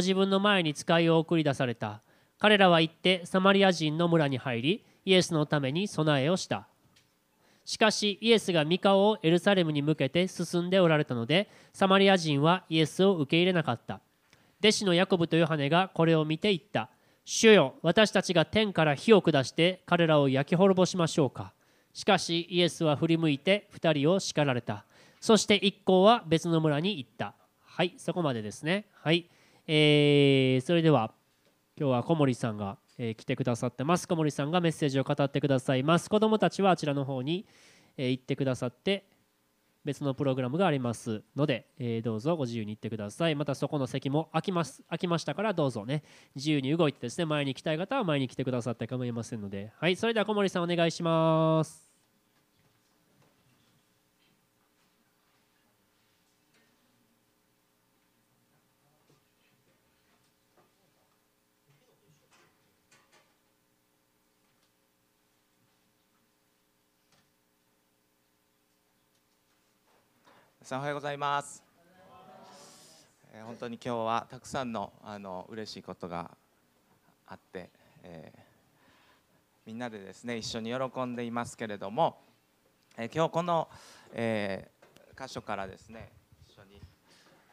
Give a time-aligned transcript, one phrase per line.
[0.00, 2.02] 自分の前に使いを送り出された。
[2.38, 6.66] 彼らは行ってサマリア人の村に入りイエスのために備えをした。
[7.64, 14.00] しかしイエスが御顔をエルサレムに向けて進んでおられたのでサマリア人はイエスを受け入れなかった。
[14.60, 16.90] 弟子のヤコブとヨハネがこれを見て言った。
[17.24, 21.52] 主よ私たちが天から火を下して彼らを焼き滅ぼしましょうか。
[21.92, 24.84] しかしイエスは振り向いて2人を叱られた。
[25.20, 27.34] そして一行は別の村に行った。
[27.60, 28.86] はいそこまでですね。
[28.94, 29.28] はい。
[29.72, 31.12] えー、それでは
[31.78, 34.08] 今日は小森さんが、えー、来てくださってます。
[34.08, 36.10] 小森さんがメッセージを語ってくださいます。
[36.10, 37.46] 子どもたちはあちらの方に、
[37.96, 39.06] えー、行ってくださって
[39.84, 43.36] 別のプログラムがありますので、えー、どうぞご自由に行ってください。
[43.36, 46.02] またそこの席も空きます空きましたからどうぞね。
[46.34, 49.70] 自由に動いてですね前に来たい方は前に来てくださって構いませんので。
[49.78, 51.89] はいそれでは小森さんお願いします。
[70.62, 71.64] さんおはようございます。
[73.32, 76.30] えー、本当に今日はたくさんのあの嬉しいことが
[77.26, 77.70] あって、
[78.02, 78.40] えー、
[79.64, 82.18] みんなでですね一緒に喜んでいますけれども、
[82.98, 83.68] えー、今日この、
[84.12, 86.12] えー、箇所からですね
[86.46, 86.80] 一緒に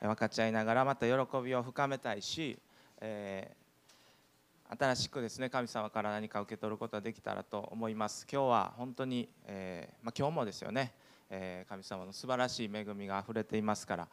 [0.02, 2.59] 分かち合いながらまた喜びを深めたいし、
[3.00, 8.28] えー、新しくですね神様から何か受け取ることができたらと思います。
[8.30, 10.94] 今日は本当に、えーまあ、今日もですよね。
[11.30, 14.08] え神様の素晴らしい恵みがあふれていますから、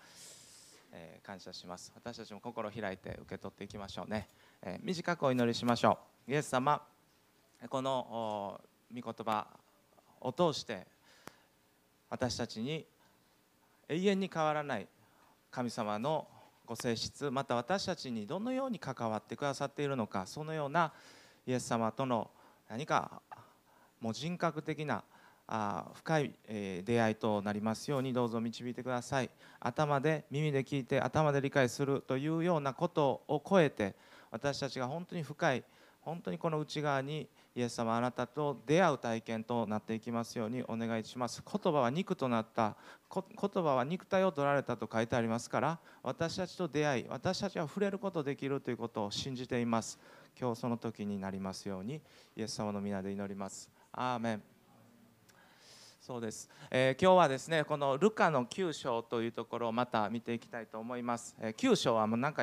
[0.93, 1.93] え感謝します。
[1.95, 4.29] 私たちも心を開いて受け取っていきましょうね、
[4.63, 5.99] え短くお祈りしましょ
[6.29, 6.33] う。
[6.33, 6.81] イエス様
[7.69, 8.61] この
[8.95, 9.47] 御言葉
[10.21, 10.87] を通して
[12.11, 12.87] 私たちに
[13.89, 14.87] 永遠に変わらない
[15.51, 16.27] 神様の
[16.67, 20.93] ご性質また私たちにどのように関わってくださっているのかそのような
[21.47, 22.31] イエス様との
[22.69, 23.21] 何か
[24.01, 25.05] もう人格的な
[25.47, 29.31] あ深い、え出会いとなりますようにどうぞ導いてください。
[29.61, 33.95] 頭で耳で聞いて頭で理解するというようなことを超えて
[34.31, 35.65] 私たちが本当に深い
[36.01, 41.43] 本当にこの内側にイエス様あなたと出会う体験となっていきますようにお願いします。
[41.43, 42.77] 言葉は肉となった
[43.11, 49.99] 言葉は肉体を取られたと書いてありますから私たちと出会い私たちは触れることできるということを信じています。
[50.39, 52.01] 今日その時になりますように
[52.37, 53.71] イエス様の皆で祈ります。
[53.93, 54.54] アーメン。
[56.07, 62.43] そうです、えー、今日はですねこのルカの9章というところをまた見ていきたいと思います、えー、9章はもうなんか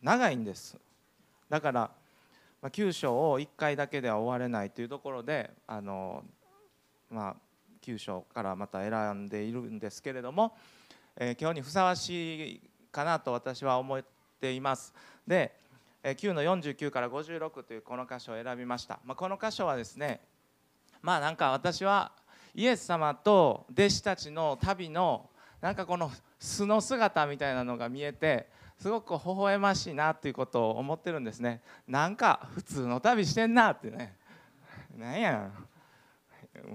[0.00, 0.74] 長いんです。
[1.50, 1.90] だから、
[2.62, 6.24] まあ、9章を1回だけでは終われないというところであの、
[7.10, 7.36] まあ、
[7.84, 10.56] 9章からまた選んでいるんですけれども、
[11.14, 14.02] えー、今日にふさわしいかなと私は思っ
[14.40, 14.94] ています。
[15.26, 15.54] で
[16.02, 20.22] 9の49から56というこの箇所を選びました、まあ、この箇所はですね
[21.02, 22.12] まあなんか私は
[22.56, 25.28] イエス様と弟子たちの旅の
[25.60, 31.60] なんかこの素の姿みたいなのが見えてすごく微笑ましいなということを思ってるんですね。
[31.86, 34.16] なんか普通の旅してんなってね。
[34.96, 35.52] なんやん。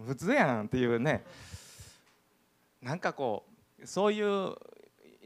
[0.06, 1.24] 普通やんっていうね。
[2.80, 3.44] なんかこ
[3.82, 4.56] うそういう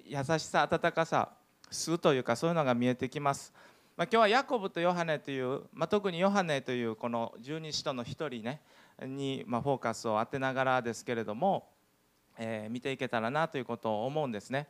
[0.06, 1.32] 優しさ温かさ
[1.70, 3.52] 素というかそういうのが見えてきます、
[3.98, 8.62] まあ、今日はヤコブとヨハネという、まあ、特にヨハネというこの十二使徒の一人ね。
[9.02, 11.70] に、まフォーカスを当てながらですけれども、
[12.38, 14.68] えー、見ていけたらなということを思うんですね。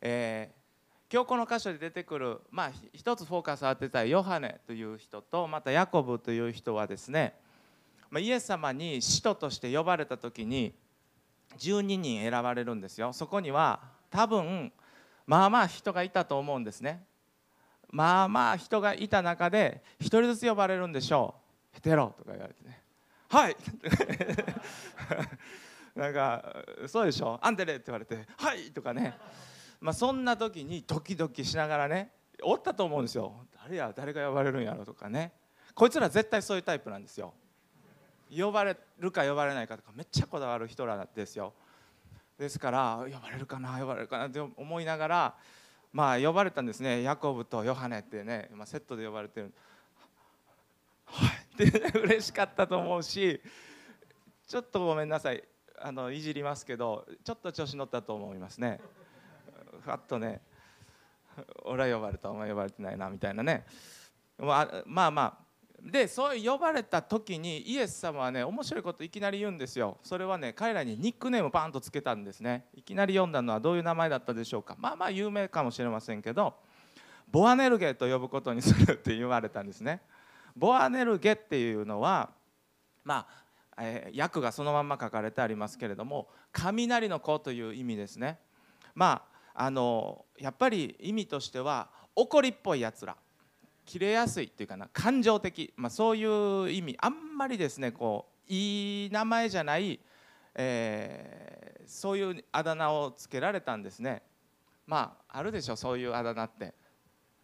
[0.00, 7.34] えー、今日この箇所で出てくる、まあ、一つフォーカスを当てたヨハネという人とまたヤコブという人はですね、
[8.10, 10.74] まあ、イエス様に使徒として呼ばれた時に
[11.58, 13.12] 12人選ばれるんですよ。
[13.12, 13.80] そこには
[14.10, 14.72] 多分
[15.26, 17.04] まあまあ人がいたと思うんですね。
[17.90, 21.34] まあまあ人がいた中で1人ずつ呼ばれるんでしょ
[21.72, 21.74] う。
[21.74, 22.81] ヘテロとか言われてね。
[23.32, 23.56] はい。
[25.96, 26.54] なんか
[26.86, 29.16] そうでしょアンデレって言われてはいとかね。
[29.80, 33.90] まあそんな時にドキドキしながらねおったと思うんですよ誰や？
[33.96, 34.84] 誰が呼ばれるんやろ？
[34.84, 35.32] とかね。
[35.74, 37.32] こいつら絶対そういうタイプなんですよ
[38.30, 41.54] 呼ばれるか呼ばれないかとかめっちゃこだわる人らですよ。
[42.38, 43.78] ですから呼ばれるかな？
[43.78, 44.28] 呼ばれるかな？
[44.28, 45.34] って思いながら
[45.90, 47.02] まあ呼ばれたんですね。
[47.02, 49.54] ヤコブとヨハネってね、まあ、セットで呼ばれてる。
[51.06, 51.41] はい。
[51.52, 51.64] って
[51.98, 53.40] 嬉しかったと思うし
[54.46, 55.42] ちょっとごめんなさい。
[55.84, 58.80] あのいじりますけどちょっと調子乗ったと思いますね。
[59.82, 60.40] ふわっとね
[61.64, 63.66] 俺は呼ばれたお前呼ばれてないなみたいなね。
[64.38, 65.52] まあまあまあ。
[65.82, 69.98] でそう呼ばれた時にイエス様はね面白いこといきなり言うんですよ。
[70.04, 72.66] それはね彼らにニックネームパンとつけたんですね。
[72.74, 74.76] いきなり読んだのはどういう名前だったでしょうか。
[74.78, 76.54] まあまあ有名かもしれませんけど
[77.28, 80.02] ボアネルゲと呼ぶことにするって言われたんですね。
[80.56, 82.30] ボアネルゲっていうのは
[83.04, 83.26] ま
[83.76, 88.38] あ、えー、訳がそのまま書かれてありますけれども雷の子という意味ですね。
[88.94, 89.22] ま
[89.54, 93.16] ああのやっぱり意味としては怒りっぽいやつら。
[93.84, 96.96] 切れやすいっていうかな感情的、まあ、そういう意味。
[97.00, 99.98] あんまりですねこういい名前じゃない、
[100.54, 104.22] えー、そういうあだ名をつけられたんですね。
[104.86, 106.74] まああるでしょそういうあだ名って。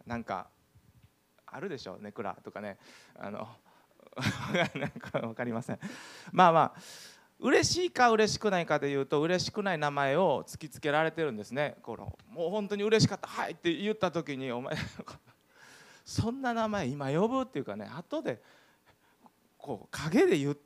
[0.05, 0.47] なんか
[1.51, 2.77] あるでしょネクラとかね。
[3.17, 3.47] あの
[4.75, 5.79] なんか分かりません。
[6.31, 6.81] まあまあ
[7.39, 11.77] 嬉しいか嬉しくないかでいうと嬉しくない名前を突きつけられてるんですね。
[11.83, 14.75] このもう本当に嬉しかった「はい」って言った時にお前
[16.03, 18.41] そんな名前今呼ぶっていうかね後で
[19.57, 20.57] こう陰で言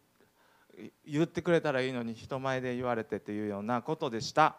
[1.06, 4.56] 言ってくれたらいいのに人前で言われてっていうようなことでした。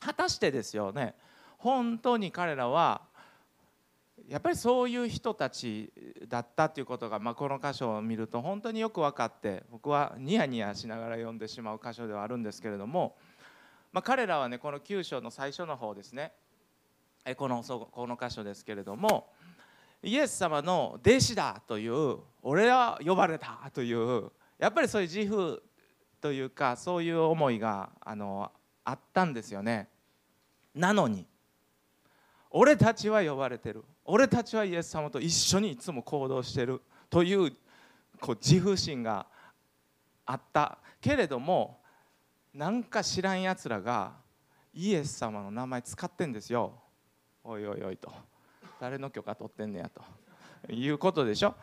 [0.00, 1.14] 果たしてですよね
[1.56, 3.02] 本当に彼らは
[4.28, 5.90] やっぱりそういう人たち
[6.28, 13.16] だったっていうことが、まあ、この箇所を見ると本当によく分かって僕はニヤニヤしながら読んでしまう箇所ではあるんですけれども、
[13.90, 16.32] まあ、彼らはねこの9章の最初の方ですね。
[17.36, 19.32] このこの箇所ですけれども
[20.02, 25.62] イエス様の弟子だという俺は呼ばれたというやっぱりそういう自負
[26.20, 28.50] というかそういう思いがあの
[28.84, 29.88] あったんですよね。
[30.74, 31.26] なのに
[32.50, 33.84] 俺たちは呼ばれてる。
[34.10, 37.52] 俺たちはイエス様と一緒にいつも行動してるという
[38.18, 39.26] こう自負心が
[40.24, 41.82] あったけれども
[42.54, 44.12] なんか知らんやつらが
[44.72, 46.72] イエス様の名前使ってんですよ。
[47.44, 48.10] おいおいおいと。
[48.80, 51.54] 誰の許可取ってんねやということでしょ。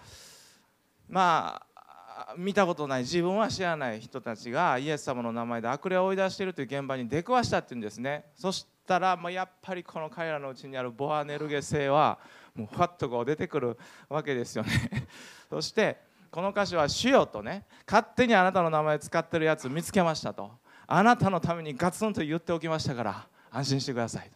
[1.09, 8.25] まあ見たことない自分は知らない人たちがイエス様の名前で悪霊を追い出しているという現場に出くわしたっていうんですね。
[8.35, 12.19] そしたらもうやっぱりこの彼らのうちにあるボアネルゲ性は
[12.53, 13.77] もうファッとこう出てくる
[14.09, 14.71] わけですよね。
[15.49, 15.99] そして
[16.31, 20.51] この歌詞は「主よ」とね勝手にあなたの名前使ってるやつ見つけましたと。
[20.87, 24.35] あなたのためにガツンと言っておきましたから安心してくださいと。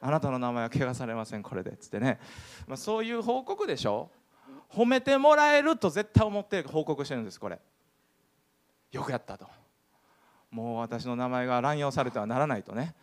[0.00, 2.18] あなたの名前は汚されませんこれでっつってね、
[2.66, 4.10] まあ、そういう報告でしょ？
[4.68, 7.60] 褒めてもらえると絶対思って報告してるんですこれ。
[8.92, 9.48] よくやったと。
[10.50, 12.94] もう私の名前が乱用されてはならないとね。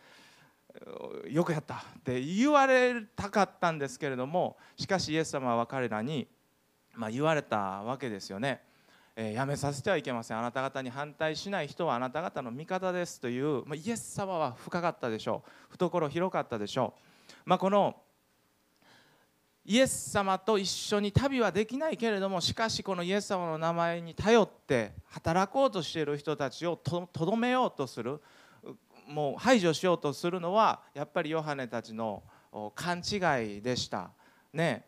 [1.30, 6.26] よくやったって言われたかったんですけれどもしかしイエス様は彼らに、
[6.94, 8.60] まあ、言われたわけですよね、
[9.14, 10.38] えー、やめさせてはいけません。
[10.38, 15.50] あなた方に反対しない人はあなた方の味方ですという、まあ、イエス様は深かったでしょう。
[15.70, 16.94] 懐広かったでしょ
[17.28, 17.94] う、まあ、この
[19.64, 28.20] イエス様と一緒に旅はできないけれどもしかしこのイエス様の名前に頼って働こうとしている人たちをとどめようとする。
[29.06, 32.22] もう排除しようとするのはやっぱりヨハネたちの
[32.74, 33.16] 勘違
[33.58, 34.10] いでした。
[34.52, 34.86] ね。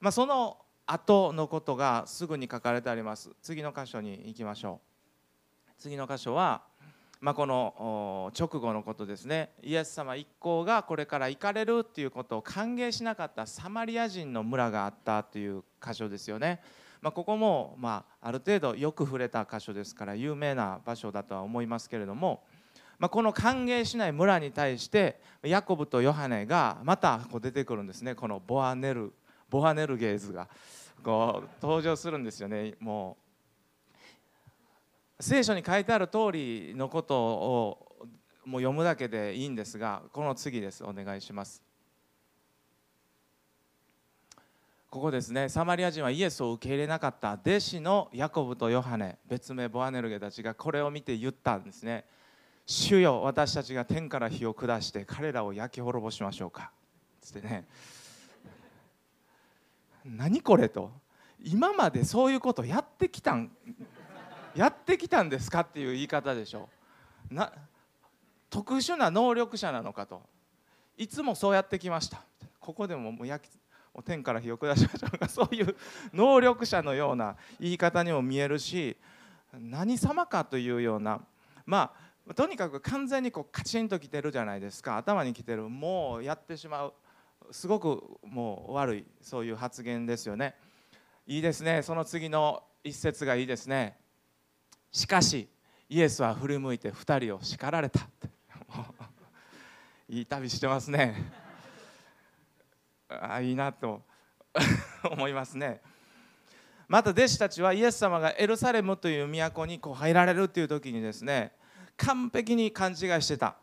[0.00, 3.30] まあ、その後のことがすぐに書かれてあります。
[3.42, 4.80] 次の箇所に行きましょ
[5.68, 5.70] う。
[5.78, 6.62] 次の箇所は、
[7.20, 9.50] まあ、この直後のことですね。
[9.62, 16.60] イエス様一行がこれから行かれるっていうことを歓迎しなかったサマリア人の村があったという箇所ですよね、
[17.00, 22.44] まあ、ここも、まあ、ある程度よく触れた箇所ですから有名な場所だとは思いますけれども
[22.98, 28.14] まあ、この歓迎しない村に対してヤコブとヨハネがまたこう出てくるんですね。
[28.14, 29.12] このボアネル
[29.50, 30.48] ボアネルゲーズが。
[31.02, 32.74] こう登場するんですよね。
[32.80, 33.16] も
[35.18, 38.08] う聖書に書いてある通りのことを
[38.44, 40.82] もう読むだけでいいんですがこの次です。
[40.84, 41.62] お願いします。
[44.90, 45.48] ここですね。
[45.48, 52.04] サマリア人はイエスを受け入れなかった弟子のヤコブとヨハネ別名ボアネルゲたちがこれを見て言ったんですね。
[52.66, 56.72] 主よ私たちが天から火を下して彼らを焼き滅ぼしましょうか。
[57.20, 57.64] つってね。
[60.04, 60.90] 何これと。
[61.42, 63.50] 今までそういうことやってきたん
[64.54, 66.68] やってきたんですかっていう言い方でしょ。
[67.30, 67.52] な
[68.50, 70.22] 特殊な能力者なのかと。
[70.96, 72.24] いつもそうやってきました。
[72.58, 73.52] ここでももう焼き
[74.04, 75.28] 天から火を下しましょうか。
[75.28, 75.76] そういう
[76.12, 78.96] 能力者のような言い方にも見えるし
[79.52, 81.20] 何様かというような
[81.64, 84.96] まあとにかく完全にこうカチンときてるじゃないですか。
[84.96, 85.68] 頭にきてる。
[85.68, 86.94] もうやってしまう。
[87.52, 90.56] すごくもう悪いそういう発言ですよね。
[91.26, 91.82] いいですね。
[91.82, 93.96] その次の一節がいいですね。
[94.90, 95.48] しかし
[95.88, 98.00] イエスは振り向いて2人を叱られた。
[100.08, 101.32] いい旅してますね。
[103.08, 104.02] あいいなと
[105.10, 105.80] 思いますね。
[106.88, 111.52] また弟子たちはイエス様がエルサレムという都にこう入られるという時にですね
[111.96, 113.56] 完璧に勘違いしてた。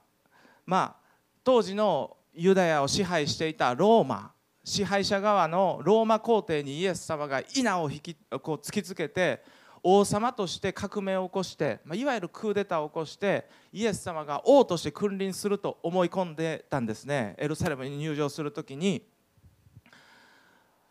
[0.66, 0.96] まあ
[1.44, 4.32] 当時のユダヤを支配していたローマ
[4.64, 9.44] 支配者側のローマ皇帝にイエス様が稲を引きこう突きつけて
[9.84, 17.36] 王様として革命を起こして、まあ、いわゆるクーデターを起こしてイエス様が王として君臨すると思い込んでたんですね。
[17.38, 19.06] エルサレムに入場する時に。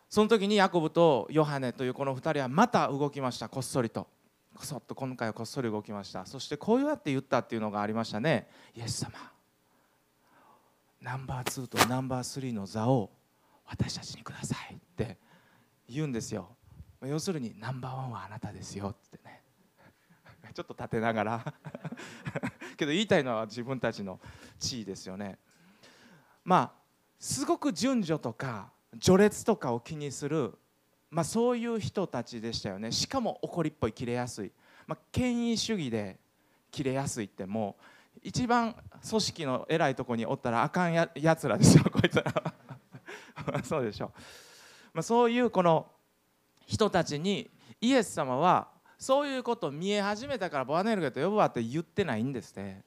[0.07, 3.49] その時にヤコブとヨハネというこの2人はまた動きました。
[3.49, 4.05] こっそりと。
[4.55, 6.25] こそっと今回はこっそり動きました。
[6.25, 8.47] そしてこうやって言ったっていうのがありましたね。
[8.75, 9.13] イエス様
[11.01, 13.11] ナンバー2とナンバー3の座を
[13.65, 15.17] 私たちにくださいって
[15.89, 16.55] 言うんですよ。
[17.01, 19.41] 要するにナンバーワンはあなたですよってね。
[20.53, 21.53] ちょっと立てながら。
[22.77, 24.19] けど言いたいのは自分たちの
[24.59, 25.39] 地位ですよね。
[26.43, 26.73] まあ
[27.19, 30.57] すごく順序とか序列とかを気にする、
[31.13, 32.91] まあ、そういう人たちでしたよね。
[32.91, 34.51] しかも怒りっぽい切れやすい、
[34.87, 36.17] まあ、権威主義で
[36.71, 37.75] 切れやすいっても
[38.17, 38.75] う一番
[39.07, 42.33] 組織の偉いとこにおったらあかんややつらですよこいつら。
[43.63, 44.11] そうでしょう、
[44.93, 45.85] まあ、そういうこの
[46.65, 52.83] 人たちにイエス様はそういうこと見え始めたからボアネルゲと呼ぶわって言ってないんですね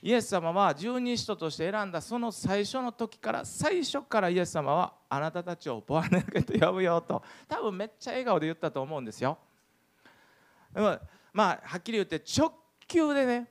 [0.00, 7.22] イエス様は十二使徒として選んだその最初の時から最初からイエス様はあなたたちをボアネルゲと呼ぶよと。
[7.48, 9.38] 多分めっちゃ笑顔で言ったと思うんですよ。
[10.72, 10.98] でも
[11.32, 12.52] まあはっきり言って直
[12.86, 13.50] 球でね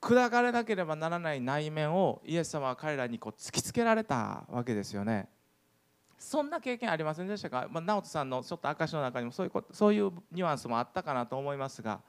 [0.00, 5.28] 砕かれなければならない内面をイエス様は彼らにこう突きつけられたわけですよね。
[6.20, 12.00] そんな経験ありませんでしたか、まあ、直人さんのちょっと証の中にもそういうことそういうニュアンスもあったかなと思いますが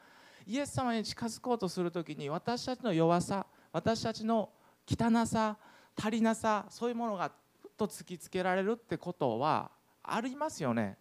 [0.45, 4.49] イエス様に近づこうとする時に私たちの弱さ私たちの
[4.85, 5.55] 汚さ
[5.97, 7.31] 足りなさそういうものが
[7.81, 9.71] と突きつけられるってことは
[10.03, 10.97] ありますよね。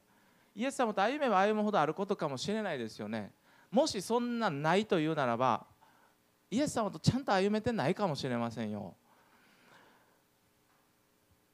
[0.54, 3.32] イエス様と歩めば歩むほどあることかもしれないですよね。
[3.70, 5.66] もしそんなないというならば
[6.50, 8.94] イエス様とちゃんと歩めてないかもしれませんよ。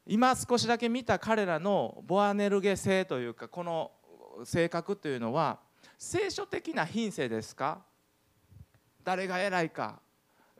[0.06, 3.90] 今少しだけ見た彼らのボアネルゲ性というかこの
[4.44, 5.58] 性格というのは
[5.98, 7.80] 聖書的な品性ですか？
[9.02, 9.98] 誰が偉いか？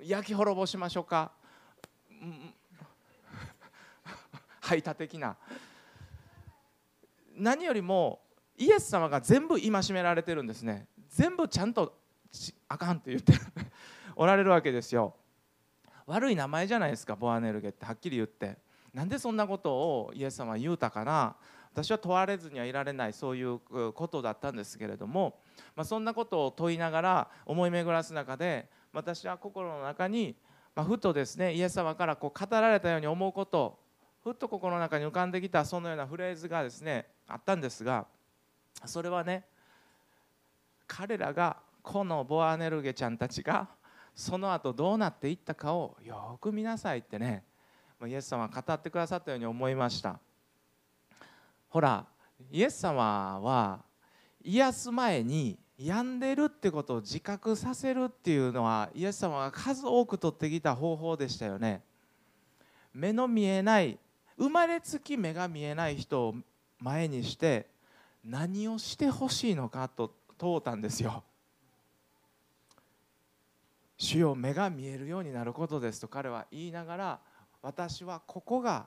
[0.03, 1.31] 焼き滅ぼしましょうか？
[4.67, 5.37] 排他的な。
[7.37, 8.21] 何よりも
[8.59, 10.89] イエス様が全部戒められてるんですね。
[11.09, 11.99] 全部ちゃんと
[12.69, 13.35] あかんって言って
[14.17, 15.15] おられるわけですよ。
[16.07, 17.85] 悪い名前じゃないですかボアネルゲって。
[17.85, 18.59] はっきり言って。
[18.93, 21.37] なんでそんなことをイエス様は言うたかな。
[21.73, 23.59] 私は問われずにはいられないそういう
[23.93, 25.41] ことだったんですけれども、
[25.75, 30.35] まあ、そんなことを問いながら思い巡らす中で私は心の中に、
[30.75, 33.79] まあ、ふとですねイエス様からこう語られたように思うこと
[34.27, 38.07] ふっと心の中に浮かんできたそのようなフレーズがですねあったんですが
[38.85, 39.45] それはね
[40.89, 43.69] 彼らがこのボアネルゲちゃんたちが
[44.17, 47.45] その後どうなっていったかをよく見なさいってね
[48.05, 50.19] イエス様は語ってくださったように思いました。
[51.69, 52.05] ほら
[52.51, 53.85] イエス様は
[54.43, 61.85] 癒す前に病んでるってことを自覚させるっていうのはイエス様が数多く取ってきた方法でしたよね。
[62.93, 64.01] 目の見えない
[64.39, 66.35] 生まれつき目が見えない人を
[66.79, 67.67] 前にして
[68.25, 71.23] 何をしてほしいのかと問うたんですよ。
[73.99, 77.21] 主よ目が見えるようになることですと彼は言いながら
[77.63, 78.87] 私はここが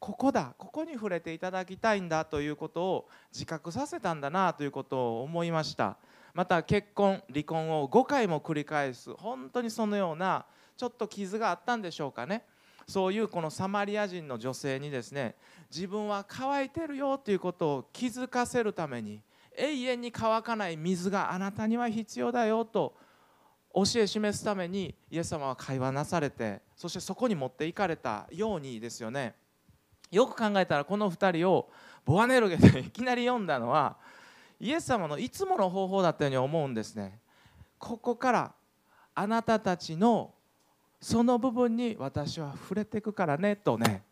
[0.00, 5.96] ここだここに触れていただきたいんだということを自覚させたんだなということを思いました。
[6.34, 10.46] また結婚離婚を5回も繰り返す本当にそのような
[10.76, 12.44] ちょっと傷があったんでしょうかね。
[12.86, 15.34] そういうこのサマリア人の女性にですね
[15.70, 19.20] 自分は乾いてるよということを気づかせるために
[19.56, 22.94] 永遠に乾かない水があなたには必要だよと
[23.74, 29.34] 教え示すためにイエス様は会話なされてそしてそこに持っていかれたようにですよね。
[30.10, 31.70] よく考えたらこの2人を
[32.04, 33.96] ボアネルゲでいきなり読んだのは
[34.60, 37.18] イエス様のいつもの方法だったように思うんですね。
[37.78, 38.52] ここから
[39.14, 40.34] あなたたちの
[41.02, 44.04] その部分に私は触れていくからねとね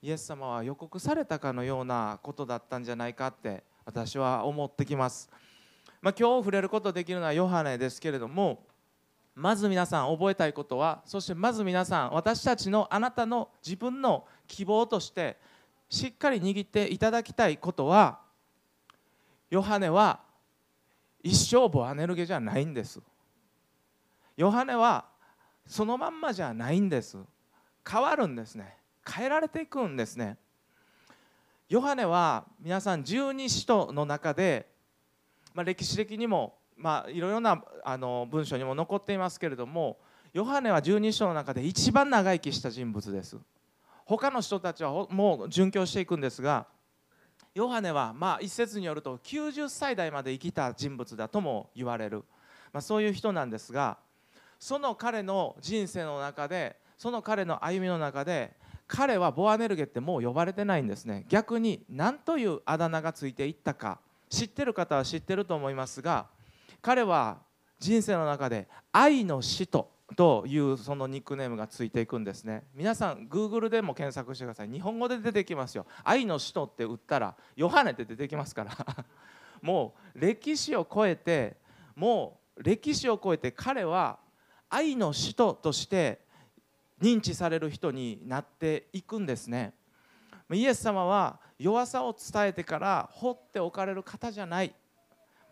[0.00, 5.28] イエス様は予告されたかのようなことだったんじゃないかって私は思ってきます、
[6.00, 8.64] まあ、今日触れることできるのはヨハネですけれども
[9.34, 15.36] まず皆さん覚えたいことはそしてまず皆さん私たちのあなたの自分の希望として
[15.90, 18.20] しっかり握っていただきたいことは
[19.50, 20.20] ヨハネは
[21.22, 23.00] 一生ボアネルゲじゃないんです。
[24.36, 25.06] ヨハネは
[25.68, 27.16] そのまんまじゃないんです。
[27.88, 28.76] 変わるんですね。
[29.08, 30.36] 変えられていくんですね。
[31.68, 34.68] ヨハネは皆さん十二使徒の中で、
[35.54, 39.98] まあ、歴史的にもまあ、いろいろなあの文章にも残っていますけれども
[40.32, 43.36] ヨハネは十二章の中で一番長生きした人物です。
[44.04, 46.66] 他の人たちはもう殉教していくんですが
[47.54, 52.24] ヨハネはまあ一説によると90歳代まで生きた人物だとも言われる、
[52.72, 53.98] まあ、そういう人なんですが
[54.58, 58.52] その彼の人生の中でその彼の歩みの中で
[58.86, 61.26] 彼はボアネルゲってもう呼ばれてないんですね。
[61.28, 64.00] 逆に何というあだ名がついていったか
[64.30, 66.26] 知ってる方は知ってると思いますが
[66.82, 67.38] 彼は
[67.78, 72.64] 人生の中で愛の使徒というそのニックネームがついていくんですね。
[72.74, 74.68] 皆さん Google でも検索してください。
[74.68, 75.86] 日本語で出てきますよ。
[76.02, 78.72] 愛の使徒って打ったらヨハネって出てきますから。
[79.60, 81.56] もう歴史を超えて
[81.94, 84.18] もう歴史を超えて彼は
[84.70, 86.20] 愛の使徒として
[87.00, 89.72] 認知される人になっていくんですね。
[90.50, 94.74] イエス様は弱さを伝えてから放っておかれる方じゃない。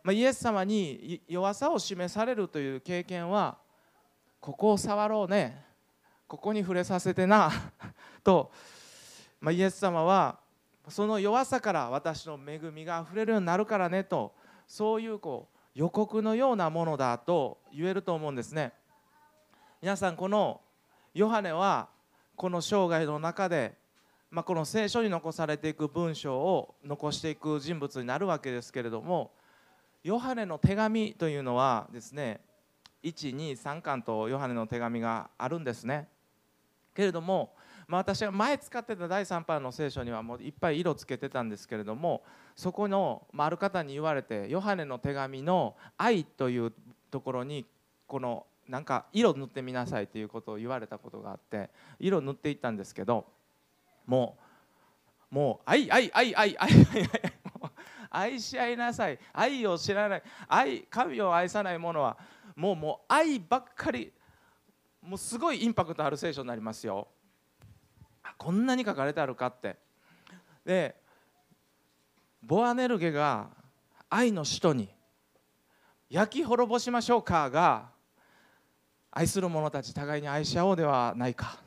[0.09, 3.59] イエス様に弱さを示されるという経験は
[4.41, 5.65] ここを触ろうね。
[6.29, 7.51] ここに触れさせてな。
[8.25, 8.51] と、
[9.41, 10.39] ま、イエス様は
[10.89, 14.35] その弱さから私の恵みがあふれるようになるからねと
[14.69, 18.73] そういうこう予告のようなものだと言えると思うんですね。
[19.83, 20.63] 皆さんこの
[21.13, 21.89] ヨハネは
[22.35, 23.75] この生涯の中で、
[24.31, 29.33] まあ、この聖書に残されていく文章を残していく人物になるわけですけれども
[30.03, 32.41] ヨハネの手紙というのはですね
[33.05, 36.09] 123巻とヨハネの手紙があるんですね。
[36.95, 37.53] けれども、
[37.87, 42.23] まあ、私が前使ってた第3版の聖書にはもういっぱい色つけてたんですけれども
[42.57, 46.73] そこの、まあ、ある方に言われてヨハネの手紙の「愛」という
[47.11, 47.67] ところに
[48.07, 53.27] このなんか色塗ってみなさいということを言われたことがあって色塗っていったんですけど
[54.07, 54.37] も
[55.31, 57.11] うもう愛愛愛愛愛愛
[58.11, 62.17] 愛し合いなさい愛を知らない愛神を愛さない者は
[62.55, 64.13] もうもう愛ばっかり
[65.03, 67.09] もうすごいインパクトある聖書になりますよ
[68.37, 69.77] こんなに書かれてあるかって
[70.65, 70.97] で
[72.43, 73.49] ボアネルゲが
[74.09, 74.89] 愛の使徒に
[76.09, 77.96] 焼き滅ぼしましょうかが
[79.19, 81.59] 愛する者たち互いに愛し合おうではないか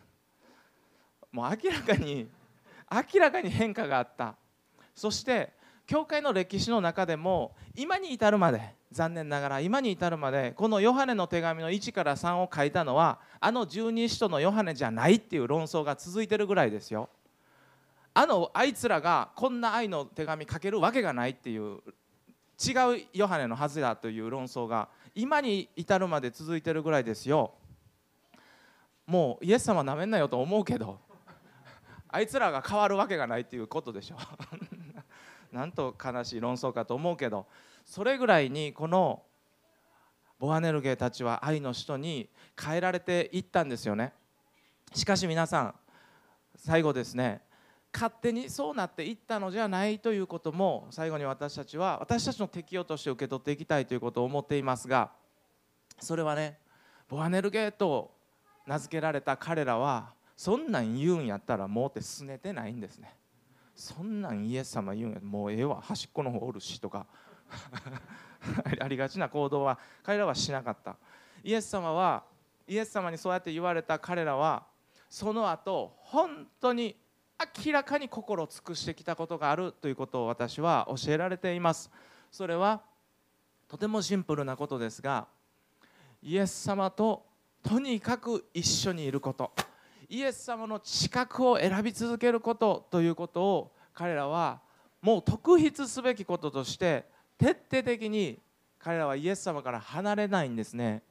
[1.32, 2.28] もう明らかに
[2.92, 4.36] 明らかに変化があった
[4.94, 5.52] そして
[5.88, 17.10] 教会の歴史の中でも今に至るまで残念ながら今に至るまでこのヨハネの手紙の1から3を書いたのはあの十二使徒のヨハネじゃないっていう論争が続いてるぐらいですよ。
[18.14, 21.80] あのあいつらがこんな愛の手紙書けるわけがないっていう
[22.60, 27.54] 違うヨハネのはずだという論争が今に至るまで続いてるぐらいですよ。
[29.06, 31.00] もうイエス様なめんなよと思うけど
[32.10, 34.17] あいつらが変わるわけがないっていうことでしょ。
[35.52, 37.48] なんと悲しい論争かと思うけど
[37.84, 39.24] それぐらいにこの
[40.38, 44.13] ボアネルゲーたちは愛の人に変えられていったんですよね
[44.93, 45.76] しかし皆さん
[46.56, 47.41] 最後ですね
[47.93, 55.12] 勝手にそうなっていったのじゃないということも最後に私たちは私たちの適用として受け取っていきたいということを思っていますが
[55.99, 56.60] それはね
[57.08, 58.12] ボアネルゲーと
[58.67, 63.13] 名付けられた彼らはそんなん言うんやったらもうってすねてないんですね。
[63.75, 67.08] そんなんイエス様言うんやもうええわ端っこの方おるしとか。
[68.80, 70.95] ありがちな行動は彼らはしなかった。
[71.43, 72.23] イエス様は
[72.67, 74.65] イエス様にそうやって言われた彼らは
[75.10, 76.95] その後本当に
[77.65, 81.89] 明らかに心を尽くしてきたことがあるということを私は教えられています。
[82.32, 82.82] それは
[83.67, 85.28] とてもシンプルなことですが
[86.21, 87.25] イエス様と
[87.63, 89.52] とにかく一緒にいること。
[90.10, 94.60] イエス様の近くを選び続けることということを彼らは
[95.02, 97.06] もう特筆すべきこととして
[97.38, 98.39] 徹底的に
[98.80, 101.04] 彼らはイエス様から離れないんですね。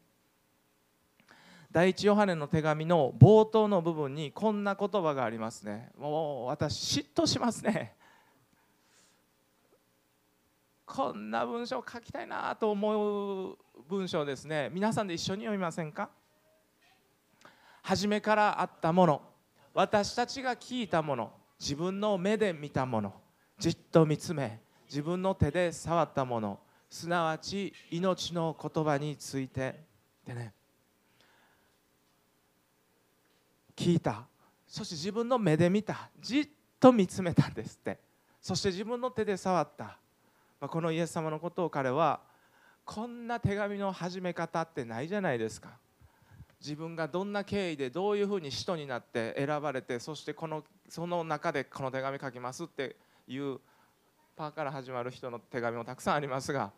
[1.70, 5.90] 第一ヨハネの手紙の冒頭の部分にこんな言葉がありますね。
[5.98, 7.94] もう私嫉妬しますね。
[10.87, 14.70] こんな文章を書きたいなと思う文章ですね。
[14.72, 16.09] 皆さんで一緒に読みませんか？
[17.83, 19.22] 初めからあったもの。
[19.74, 21.33] 私たちが聞いたもの。
[21.61, 23.12] 自分の目で見たもの。
[23.59, 26.59] じっと見つめ自分の手で触ったもの。
[26.88, 29.85] すなわち命の言葉について。
[30.26, 30.54] でね
[33.78, 34.26] 聞いた。
[34.66, 36.10] そして自分の目で見た。
[36.20, 36.48] じっ
[36.80, 38.00] と見つめたんですって。
[38.40, 39.84] そして自分の手で触った、
[40.60, 42.20] まあ、このイエス様のことを彼は
[42.84, 45.78] こんな手紙の始め方ってないじゃないですか。
[46.60, 52.96] 自分がどんな経緯でどういうふうに使徒になって選ばれてそしてこのその中でこの手紙書きますって
[53.28, 53.60] いう
[54.34, 56.72] パーから始まる人の手紙もたくさんありますが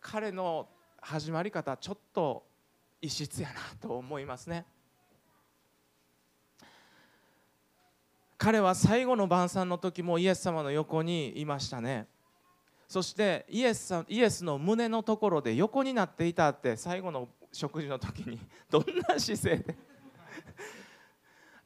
[0.00, 0.68] 彼の
[1.00, 2.44] 始まり方ちょっと
[3.02, 4.64] 異質やなと思いますね。
[8.38, 12.06] 彼は最後の晩餐の時もイエス様の横にいましたね。
[12.86, 18.38] そしてイエスさんイエスの胸のところで横になっていたって最後の食事の時に
[18.70, 19.76] どんな姿勢で。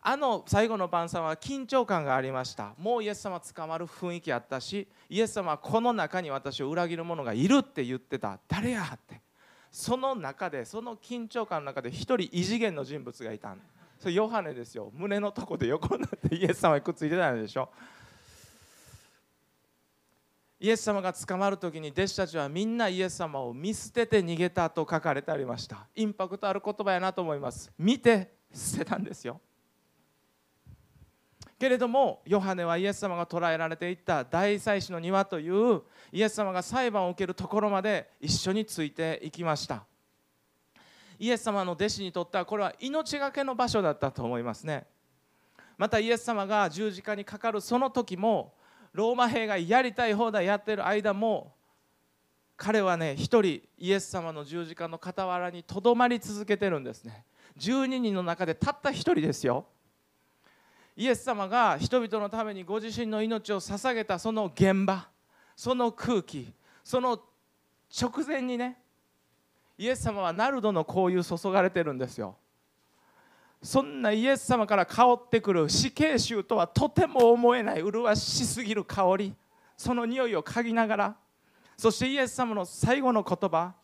[0.05, 2.75] あの最後の晩餐は緊張感がありました。
[2.79, 8.41] もうイエス様捕まる雰囲気あったしイエス様はこの中に私を裏切る者がいるって言ってた。
[8.49, 9.21] 誰やって。
[9.71, 13.55] その中でその緊張感の中で一人異次元の人物がいた。
[14.03, 14.91] それヨハネですよ。
[14.97, 17.69] 胸のとこで横になってイエス様にくっついてたんでしょ。
[20.59, 25.87] イエス様が捕まる時に弟子たちはみんなイエス様を見捨てて逃げたと書かれてありました。
[25.95, 27.71] インパクトある言葉やなと思います。
[27.79, 29.41] 見て捨てたんですよ。
[31.57, 39.85] けれどもヨハネはイエス様が捕らえられていった大祭司の庭というイエス様が裁判を受けるところまで一緒についていきました。
[41.23, 44.85] イエス様の弟子にとってはこれは命がけの場所だったと思いますね。
[45.79, 48.53] またイエス様が十字架にかかるその時も
[48.93, 51.55] ローマ兵がやりたい放題やってる間も
[52.57, 57.25] 彼はね一人イエス様の十字架の傍らにとどまり続けてるんですね。
[57.57, 59.67] 12人の中でたった一人ですよ。
[60.97, 65.07] イエス様が人々のためにご自身の命を捧げたその現場
[65.55, 67.21] その空気その
[67.97, 68.82] 直前にね
[69.79, 72.37] イエス様はナルドの香油注がれてるんですよ。
[73.63, 79.35] そんなイエス様から香ってくる死刑囚とはとても思えない麗しすぎる香り。
[79.77, 81.17] その匂いを嗅ぎながら。
[81.77, 83.75] そしてイエス様の最後の言葉。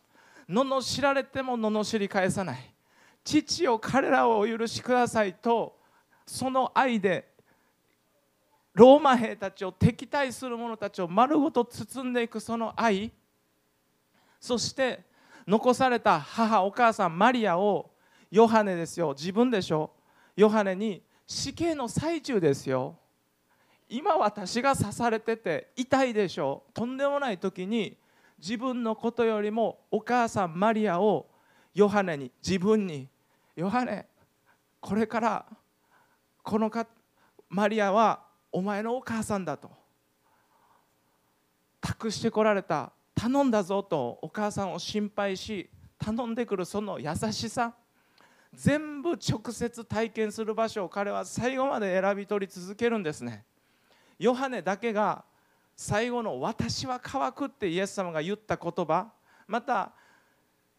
[0.49, 2.73] 罵られても罵り返さない。
[3.23, 5.77] 父を彼らをお許しくださいと。
[6.25, 7.29] その愛で。
[8.73, 13.11] ローマ兵たちを敵対する者たちを丸ごと包んでいくその愛。
[14.39, 15.08] そして
[15.49, 17.89] 残された母お母さんマリアを
[18.29, 19.15] ヨハネですよ。
[19.17, 19.89] 自分でしょ。
[20.35, 22.95] ヨハネに死刑の最中ですよ。
[23.89, 26.65] 今私が刺されてて痛いでしょ。
[26.71, 27.97] とんでもない時に
[28.37, 31.25] 自分のことよりもお母さんマリアを
[31.73, 33.07] ヨハネに自分に。
[33.55, 34.05] ヨハネ
[34.79, 35.45] これから
[36.43, 36.85] このか
[37.49, 39.71] マリアはお前のお母さんだと
[41.81, 47.73] 託してこられた頼んだぞとお母さんを心配し頼んでくるその優しさ。
[48.53, 53.45] 全部直接体験する場所を彼は最後まで選び取り続けるんですね。
[54.17, 55.23] ヨハネだけが
[55.75, 59.11] 最後の「私は乾く」ってイエス様が言った言葉。
[59.47, 59.91] また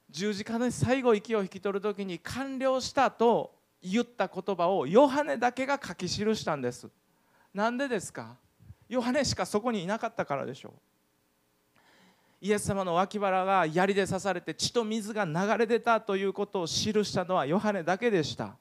[0.08, 6.88] 十字架で最後息を引き取る時に完了したと言った言葉をヨハネだけが書き記したんです。
[7.54, 8.36] なんでですか？
[8.88, 10.72] ヨハネしかそこにいなかったからでしょう。
[12.40, 18.56] イエス様の脇腹が槍で刺されて血と水が流れ出たということを記したのはヨハネだけでした。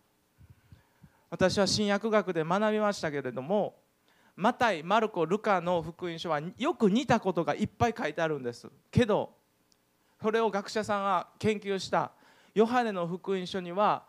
[1.30, 3.76] 私は新約学で学びましたけれども
[4.36, 8.68] マタイ、マルコ、ルカの福音書はよく似たことがいっぱい書いてあるんです。
[8.92, 9.32] けど
[10.22, 12.12] それを学者さんが研究した
[12.54, 14.04] ヨハネの福音書には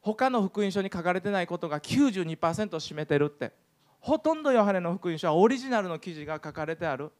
[0.00, 2.36] 他の福音書に書かれてないことが92%
[2.68, 3.52] 占めてるって。
[4.00, 7.12] ほとんどヨハネの福音書はオリジナルの記事が書かれてある。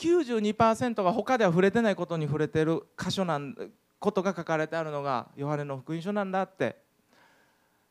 [0.00, 3.54] 92%が他では触れてないことに触れてる箇所なん
[3.98, 6.76] ことが書かれてあるのがヨハネの福音書なんだって。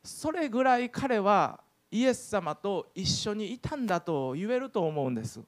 [0.04, 1.60] それぐらい彼は
[1.91, 5.41] イエス様と一緒にいたんだと言えると思うんです。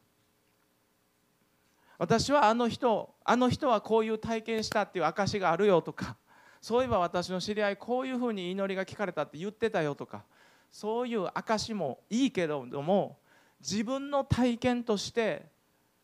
[1.98, 6.18] 私はあの人あの人はこういう体験したっていう証があるよとか
[6.60, 10.24] そういえば私の知り合いこういうふうに祈りが聞かれたって言ってたよとか
[10.72, 13.20] そういう証もいいけれども
[13.60, 15.46] 自分の体験として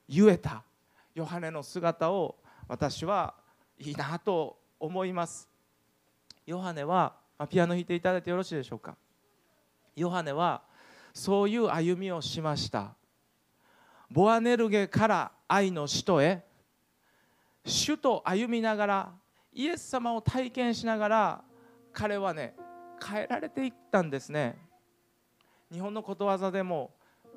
[0.07, 0.63] 言えた。
[1.13, 2.35] ヨハネの姿を
[2.67, 3.33] 私は
[3.79, 5.49] いいなと思います。
[6.45, 7.13] ヨハネは
[7.49, 8.95] ピアノ弾いていただいてよろしいでしょうか。
[9.95, 10.61] ヨハネは
[11.13, 12.93] そういう歩みをしました。
[14.09, 16.45] ボアネルゲから愛の使徒へ
[17.65, 19.11] 主と歩みながら
[19.51, 21.41] イエス様を体験しながら
[21.91, 22.55] 彼はね
[23.05, 24.57] 変えられていったんですね。
[25.71, 26.91] 日本のことわざでも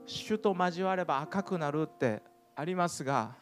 [0.06, 2.22] 主と交われば赤くなるって
[2.61, 3.35] ありますが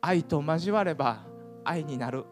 [0.00, 1.22] 愛と交われば
[1.64, 2.24] 愛になる。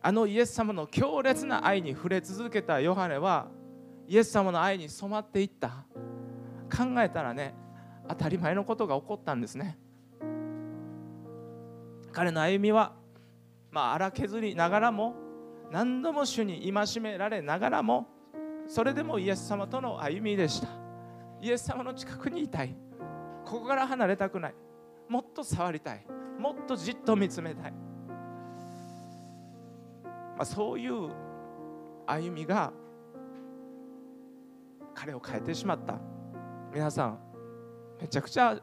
[0.00, 3.48] あのイエス様の強烈な愛に触れ続けたヨハネは
[4.06, 5.84] イエス様の愛に染まっていった。
[6.74, 7.54] 考えたらね
[8.08, 9.78] 当たり前のことが起こったんですね。
[12.10, 12.94] 彼の歩みは
[13.70, 15.14] まあ、荒削りながらも
[15.70, 18.08] 何度も主に戒められながらも
[18.66, 20.68] それでもイエス様との歩みでした。
[21.42, 22.87] イエス様の近くにいたい。
[23.48, 24.54] ここから離れたくない。
[25.08, 26.04] もっと触りたい。
[26.38, 27.78] もっとじっと見つめたい、ま
[30.38, 31.10] あ、そういう
[32.06, 32.72] 歩みが
[34.94, 35.98] 彼を変えてしまった。
[36.72, 37.18] 皆さん
[38.00, 38.60] めちゃくちゃ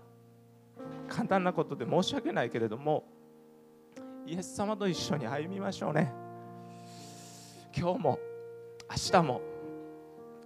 [1.09, 3.03] 簡単なことで申し訳ないけれども
[4.27, 6.13] イエス様と一緒に歩みましょうね。
[7.75, 8.19] 今日も
[8.89, 9.41] 明日も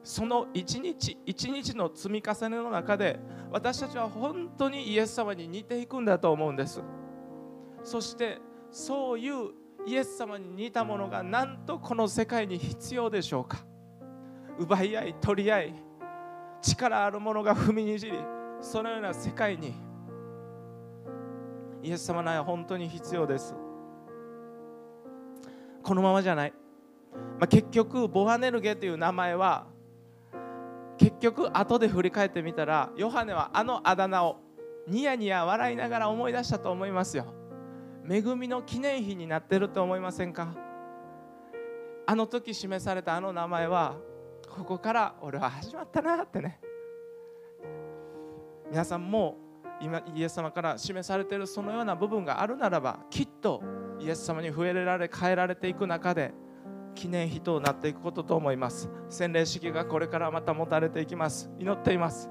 [0.10, 3.20] その一日一日の積み重ねの中で
[3.52, 6.82] 私たちは本当にイエス様に似ていくんだと思うんです。
[7.84, 8.40] そして
[8.72, 9.52] そういう
[9.86, 13.60] イエス様に似たものがなんとこの世界に必要でしょうか。
[14.58, 15.76] 奪い合い取り合い
[16.60, 18.18] 力あるものが踏みにじり
[18.62, 19.76] そのような世界に
[21.84, 23.54] イエス様の愛は本当に必要です。
[25.84, 26.54] このままじゃない、
[27.14, 29.68] まあ、結局ボアネルゲという名前は
[31.10, 34.38] 結局後で振り返ってみたらヨハネはあのあだ名を
[34.88, 37.34] ニヤニヤ笑いながら思い出したと思いますよ。
[38.08, 40.56] 恵みの記念碑になってると思いませんか？
[42.06, 43.96] あの時示されたあの名前は
[44.50, 46.60] ここから俺は始まったなってね。
[48.70, 49.38] 皆さんも
[49.82, 53.64] 今イエス様から示されているそのような部分があるならばきっと
[54.00, 56.34] イエス様に増えられ変えられていく中で
[56.96, 58.90] 記念碑となっていくことと思います。
[59.10, 61.50] 洗礼式がこれからまた持たれていきます。
[61.60, 62.30] 祈っています。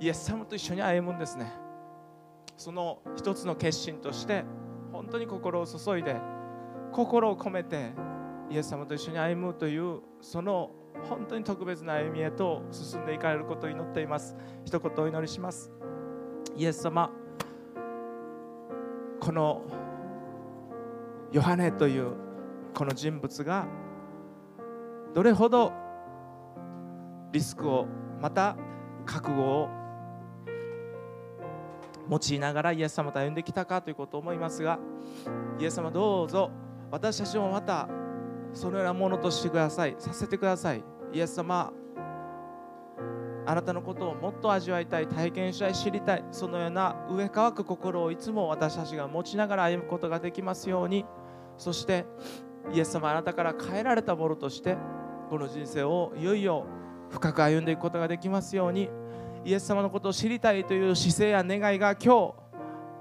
[0.00, 1.52] イエス様と一緒に歩むんですね。
[2.56, 4.44] その一つの決心として
[4.92, 6.16] 本当に心を注いで
[6.92, 7.92] 心を込めて
[8.50, 10.70] イエス様と一緒に歩むというその
[11.08, 14.36] 本当に特別な歩みへと進んでいかれることを祈っています。
[14.64, 15.72] 一言お祈りします。
[16.56, 17.10] イエス様
[19.20, 19.62] この
[21.32, 22.23] ヨハネという
[22.74, 23.66] この人物が
[25.14, 25.72] どれほど
[27.32, 27.86] リスクを
[28.20, 28.56] また
[29.06, 29.68] 覚悟を
[32.10, 34.78] 用いながらイエス様と歩んできたかということを思いますが
[35.58, 36.50] イエス様どうぞ
[36.90, 37.88] 私たちもまた
[38.52, 40.84] そのようなものとしてくださいさせてください。
[41.12, 41.72] イエス様
[43.46, 51.04] あなたのことをもっと味わいたい体験したい知りたいそのような上乾く心をいつも私たちが持ちながら歩むことができますように
[51.56, 52.06] そして
[52.72, 54.76] イエス様あなたから変えられたものとして
[55.28, 56.66] この人生をいよいよ
[57.10, 58.88] 深く歩んでいくことができますように
[59.44, 62.34] イエス様のことを知りたいという姿勢や願いが今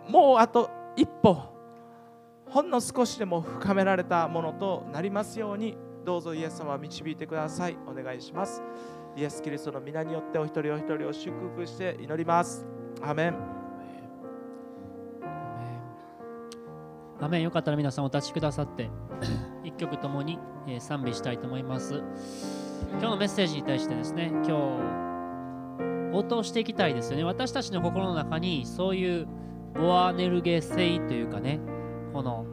[0.07, 1.53] 日もうあと一歩
[2.45, 7.77] ほんの少しでも深められたものとなりますようにどうぞイエス様は導いてください。
[7.87, 8.61] お願いします。
[9.15, 12.65] イエス・キリストの皆によってお一人お一人を祝福して祈ります。
[13.01, 13.52] アメン。
[17.23, 18.89] アメンよかったら皆さんお立ちくださって
[19.63, 22.03] 一曲ともに、え賛美したいと思います。
[22.91, 24.53] 今日のメッセージに対してですね今日
[26.15, 27.23] 応答していきたいですよね。
[27.23, 29.27] 私たちの心の中にそういう
[29.73, 31.59] ボアネルゲ性というかね
[32.13, 32.45] この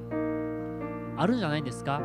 [1.16, 2.00] あるんじゃないですか？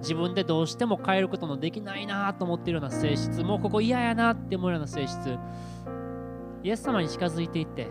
[0.00, 5.36] 自分でどうしても変えることのできないなと思っているような性質もうここ嫌やなって思うような性質
[6.62, 7.86] イエス様に近づいていって